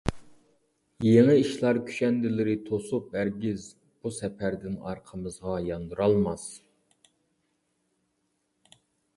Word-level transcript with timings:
يېڭى 1.07 1.33
ئىشلار 1.41 1.79
كۈشەندىلىرى 1.89 2.55
توسۇپ 2.69 3.13
ھەرگىز، 3.17 3.67
بۇ 4.07 4.13
سەپەردىن 4.17 4.81
ئارقىمىزغا 4.89 5.59
ياندۇرالماس. 5.69 6.49